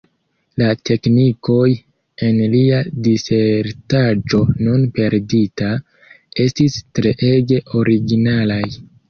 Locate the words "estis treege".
6.47-7.63